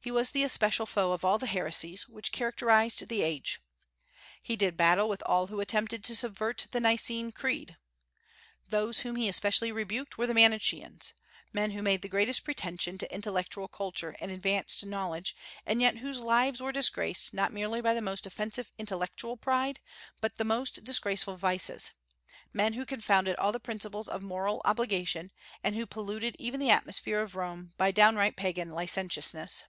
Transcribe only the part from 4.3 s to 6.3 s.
He did battle with all who attempted to